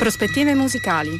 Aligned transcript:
Prospettive 0.00 0.54
musicali. 0.54 1.14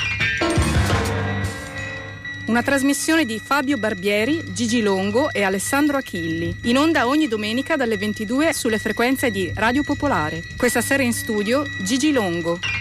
Una 2.46 2.62
trasmissione 2.62 3.26
di 3.26 3.38
Fabio 3.38 3.76
Barbieri, 3.76 4.54
Gigi 4.54 4.80
Longo 4.80 5.30
e 5.32 5.42
Alessandro 5.42 5.98
Achilli, 5.98 6.56
in 6.62 6.79
onda 6.79 7.06
ogni 7.06 7.29
domenica 7.29 7.77
dalle 7.77 7.98
22 7.98 8.54
sulle 8.54 8.79
frequenze 8.79 9.30
di 9.30 9.53
Radio 9.54 9.82
Popolare. 9.82 10.43
Questa 10.56 10.80
sera 10.80 11.02
in 11.02 11.12
studio 11.12 11.62
Gigi 11.82 12.11
Longo. 12.11 12.79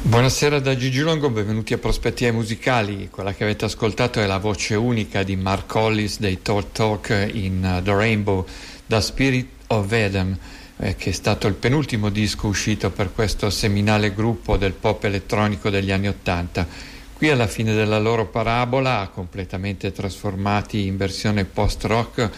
Buonasera 0.00 0.60
da 0.60 0.74
Gigi 0.78 1.00
Longo, 1.00 1.28
benvenuti 1.28 1.74
a 1.74 1.78
Prospettive 1.78 2.32
Musicali. 2.32 3.10
Quella 3.10 3.34
che 3.34 3.44
avete 3.44 3.66
ascoltato 3.66 4.18
è 4.18 4.24
la 4.24 4.38
voce 4.38 4.76
unica 4.76 5.22
di 5.22 5.36
Mark 5.36 5.74
Hollis 5.74 6.20
dei 6.20 6.40
Talk 6.40 6.72
Talk 6.72 7.28
in 7.34 7.76
uh, 7.78 7.82
The 7.82 7.92
Rainbow, 7.94 8.46
da 8.86 9.02
Spirit 9.02 9.46
of 9.66 9.92
Eden, 9.92 10.38
eh, 10.78 10.96
che 10.96 11.10
è 11.10 11.12
stato 11.12 11.46
il 11.48 11.54
penultimo 11.54 12.08
disco 12.08 12.46
uscito 12.46 12.90
per 12.90 13.12
questo 13.12 13.50
seminale 13.50 14.14
gruppo 14.14 14.56
del 14.56 14.72
pop 14.72 15.04
elettronico 15.04 15.68
degli 15.68 15.92
anni 15.92 16.08
Ottanta. 16.08 16.94
Qui 17.16 17.30
alla 17.30 17.46
fine 17.46 17.72
della 17.72 17.98
loro 17.98 18.26
parabola, 18.26 19.10
completamente 19.10 19.90
trasformati 19.90 20.84
in 20.84 20.98
versione 20.98 21.46
post-rock, 21.46 22.28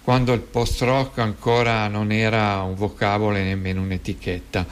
quando 0.00 0.32
il 0.32 0.38
post-rock 0.38 1.18
ancora 1.18 1.88
non 1.88 2.12
era 2.12 2.62
un 2.62 2.76
vocabolo 2.76 3.34
e 3.34 3.42
nemmeno 3.42 3.82
un'etichetta. 3.82 4.64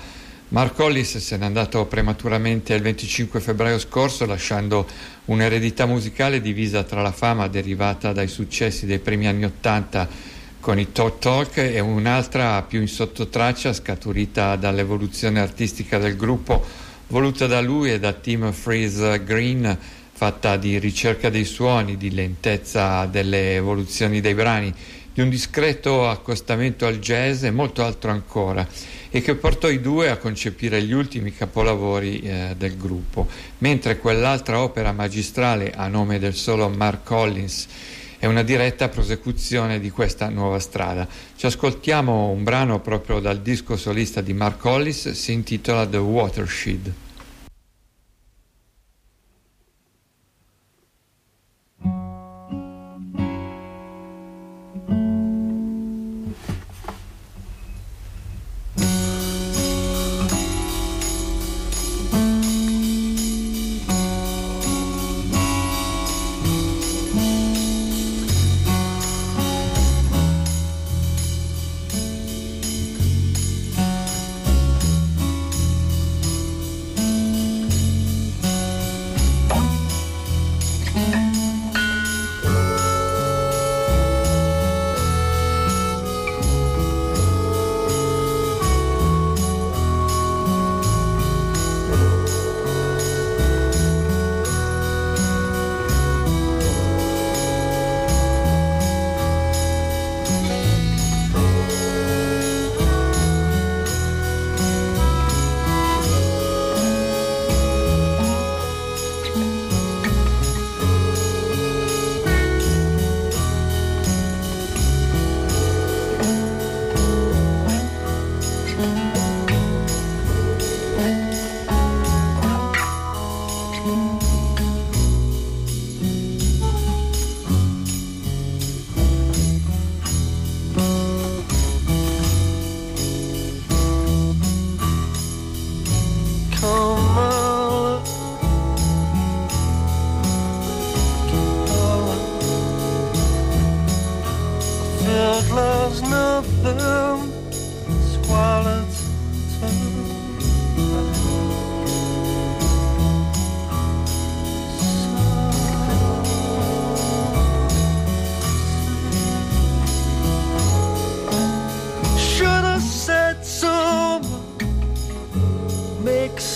Mark 0.50 0.78
Hollis 0.78 1.16
se 1.18 1.36
n'è 1.36 1.44
andato 1.44 1.84
prematuramente 1.86 2.74
il 2.74 2.82
25 2.82 3.40
febbraio 3.40 3.80
scorso 3.80 4.24
lasciando 4.24 4.86
un'eredità 5.24 5.84
musicale 5.84 6.40
divisa 6.40 6.84
tra 6.84 7.02
la 7.02 7.10
fama 7.10 7.48
derivata 7.48 8.12
dai 8.12 8.28
successi 8.28 8.86
dei 8.86 9.00
primi 9.00 9.26
anni 9.26 9.46
Ottanta 9.46 10.08
con 10.60 10.78
i 10.78 10.92
Talk 10.92 11.18
Talk 11.18 11.56
e 11.56 11.80
un'altra 11.80 12.62
più 12.62 12.80
in 12.80 12.86
sottotraccia 12.86 13.72
scaturita 13.72 14.54
dall'evoluzione 14.54 15.40
artistica 15.40 15.98
del 15.98 16.14
gruppo 16.14 16.85
voluta 17.08 17.46
da 17.46 17.60
lui 17.60 17.92
e 17.92 17.98
da 17.98 18.12
Tim 18.12 18.52
Freeze 18.52 19.22
Green 19.24 19.78
fatta 20.12 20.56
di 20.56 20.78
ricerca 20.78 21.28
dei 21.28 21.44
suoni, 21.44 21.96
di 21.96 22.10
lentezza 22.10 23.04
delle 23.06 23.54
evoluzioni 23.54 24.20
dei 24.20 24.34
brani, 24.34 24.74
di 25.12 25.20
un 25.20 25.28
discreto 25.28 26.08
accostamento 26.08 26.86
al 26.86 26.98
jazz 26.98 27.42
e 27.44 27.50
molto 27.50 27.84
altro 27.84 28.10
ancora 28.10 28.66
e 29.10 29.22
che 29.22 29.34
portò 29.34 29.68
i 29.68 29.80
due 29.80 30.10
a 30.10 30.16
concepire 30.16 30.82
gli 30.82 30.92
ultimi 30.92 31.32
capolavori 31.32 32.20
eh, 32.20 32.54
del 32.56 32.76
gruppo, 32.76 33.28
mentre 33.58 33.98
quell'altra 33.98 34.60
opera 34.60 34.92
magistrale 34.92 35.72
a 35.72 35.88
nome 35.88 36.18
del 36.18 36.34
solo 36.34 36.68
Mark 36.68 37.04
Collins 37.04 37.66
è 38.18 38.26
una 38.26 38.42
diretta 38.42 38.88
prosecuzione 38.88 39.78
di 39.78 39.90
questa 39.90 40.28
nuova 40.28 40.58
strada. 40.58 41.06
Ci 41.36 41.46
ascoltiamo 41.46 42.30
un 42.30 42.42
brano 42.44 42.80
proprio 42.80 43.20
dal 43.20 43.40
disco 43.40 43.76
solista 43.76 44.20
di 44.20 44.32
Mark 44.32 44.58
Collins, 44.58 45.10
si 45.10 45.32
intitola 45.32 45.86
The 45.86 45.98
Watershed. 45.98 46.92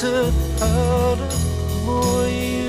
sự 0.00 0.33
ở 0.61 1.16
đất 1.21 1.37
môi 1.87 2.60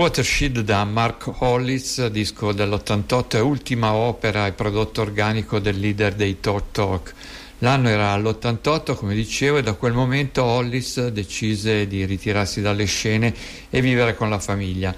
Watershed 0.00 0.60
da 0.60 0.82
Mark 0.84 1.30
Hollis, 1.42 2.06
disco 2.06 2.52
dell'88, 2.52 3.32
è 3.32 3.40
ultima 3.40 3.92
opera 3.92 4.46
e 4.46 4.52
prodotto 4.52 5.02
organico 5.02 5.58
del 5.58 5.78
leader 5.78 6.14
dei 6.14 6.40
Talk 6.40 6.72
Talk. 6.72 7.14
L'anno 7.58 7.90
era 7.90 8.16
l'88, 8.16 8.94
come 8.94 9.14
dicevo, 9.14 9.58
e 9.58 9.62
da 9.62 9.74
quel 9.74 9.92
momento 9.92 10.42
Hollis 10.42 11.08
decise 11.08 11.86
di 11.86 12.06
ritirarsi 12.06 12.62
dalle 12.62 12.86
scene 12.86 13.34
e 13.68 13.82
vivere 13.82 14.16
con 14.16 14.30
la 14.30 14.38
famiglia. 14.38 14.94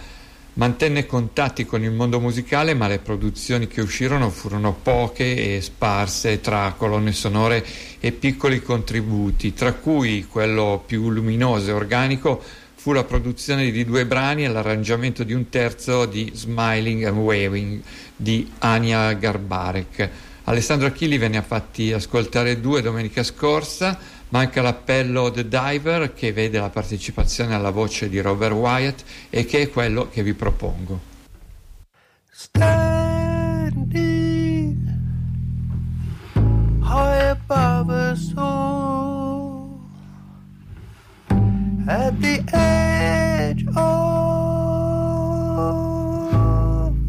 Mantenne 0.55 1.05
contatti 1.05 1.65
con 1.67 1.83
il 1.83 1.91
mondo 1.91 2.21
musicale, 2.21 2.73
ma 2.73 2.87
le 2.87 3.01
produzioni 3.01 3.67
che 3.67 3.81
uscirono 3.81 4.31
furono 4.31 4.73
poche 4.73 5.57
e 5.57 5.61
sparse 5.63 6.41
tra 6.41 6.77
colonne 6.79 7.11
sonore 7.11 7.67
e 7.99 8.13
piccoli 8.13 8.63
contributi, 8.63 9.53
tra 9.53 9.73
cui 9.73 10.27
quello 10.29 10.81
più 10.87 11.11
luminoso 11.11 11.71
e 11.71 11.73
organico 11.73 12.41
fu 12.83 12.91
la 12.91 13.05
produzione 13.05 13.71
di 13.71 13.85
due 13.85 14.05
brani 14.07 14.43
e 14.45 14.49
l'arrangiamento 14.49 15.23
di 15.23 15.33
un 15.33 15.49
terzo 15.49 16.05
di 16.05 16.33
Smiling 16.35 17.05
and 17.05 17.17
Waving 17.17 17.81
di 18.17 18.51
Ania 18.59 19.13
Garbarek. 19.13 20.11
Alessandro 20.43 20.89
Achilli 20.89 21.17
ve 21.17 21.29
ne 21.29 21.37
ha 21.37 21.43
fatti 21.43 21.93
ascoltare 21.93 22.61
due 22.61 22.83
domenica 22.83 23.23
scorsa, 23.23 23.97
manca 24.31 24.63
l'appello 24.63 25.31
The 25.31 25.47
Diver 25.47 26.13
che 26.13 26.33
vede 26.33 26.59
la 26.59 26.71
partecipazione 26.71 27.55
alla 27.55 27.71
voce 27.71 28.09
di 28.09 28.19
Robert 28.21 28.55
Wyatt 28.55 29.05
e 29.31 29.45
che 29.45 29.61
è 29.61 29.71
quello 29.71 30.09
che 30.09 30.25
vi 30.25 30.35
propongo. 30.35 31.01
Standing 32.33 33.77
high 36.83 37.31
above 37.31 37.93
us 37.93 38.33
all 38.35 39.02
at 41.89 42.21
the 42.21 42.45
edge 42.53 43.67
of 43.69 43.75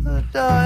the 0.03 0.23
diving 0.33 0.62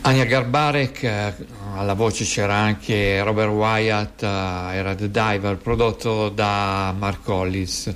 Ania 0.00 0.24
Garbarek, 0.24 1.02
eh, 1.02 1.34
alla 1.74 1.92
voce 1.92 2.24
c'era 2.24 2.54
anche 2.54 3.22
Robert 3.22 3.50
Wyatt, 3.50 4.22
eh, 4.22 4.26
era 4.26 4.94
The 4.94 5.10
Diver, 5.10 5.58
prodotto 5.58 6.30
da 6.30 6.94
Mark 6.96 7.28
Hollis. 7.28 7.94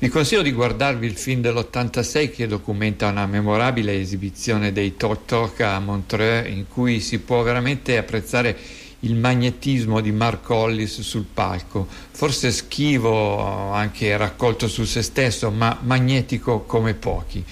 Vi 0.00 0.08
consiglio 0.10 0.42
di 0.42 0.52
guardarvi 0.52 1.06
il 1.06 1.16
film 1.16 1.40
dell'86 1.40 2.30
che 2.30 2.46
documenta 2.46 3.08
una 3.08 3.26
memorabile 3.26 3.98
esibizione 3.98 4.70
dei 4.70 4.96
Talk 4.96 5.24
Talk 5.24 5.60
a 5.60 5.80
Montreux 5.80 6.48
in 6.48 6.68
cui 6.68 7.00
si 7.00 7.18
può 7.18 7.42
veramente 7.42 7.98
apprezzare 7.98 8.56
il 9.00 9.16
magnetismo 9.16 10.00
di 10.00 10.12
Mark 10.12 10.48
Hollis 10.50 11.00
sul 11.00 11.26
palco, 11.34 11.88
forse 12.12 12.52
schivo, 12.52 13.72
anche 13.72 14.16
raccolto 14.16 14.68
su 14.68 14.84
se 14.84 15.02
stesso, 15.02 15.50
ma 15.50 15.76
magnetico 15.82 16.60
come 16.60 16.94
pochi. 16.94 17.44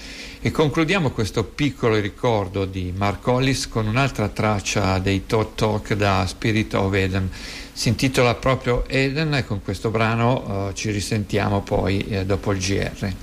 E 0.47 0.51
concludiamo 0.51 1.11
questo 1.11 1.43
piccolo 1.43 1.99
ricordo 1.99 2.63
di 2.63 2.93
Mark 2.95 3.27
Hollis 3.27 3.67
con 3.67 3.85
un'altra 3.85 4.29
traccia 4.29 4.97
dei 4.97 5.25
Talk 5.25 5.55
Talk 5.55 5.93
da 5.93 6.25
Spirit 6.25 6.73
of 6.73 6.93
Eden 6.93 7.29
si 7.73 7.89
intitola 7.89 8.33
proprio 8.33 8.87
Eden 8.87 9.33
e 9.33 9.45
con 9.45 9.61
questo 9.61 9.89
brano 9.89 10.67
uh, 10.69 10.71
ci 10.71 10.89
risentiamo 10.91 11.59
poi 11.63 11.99
eh, 12.07 12.25
dopo 12.25 12.53
il 12.53 12.59
GR. 12.59 13.13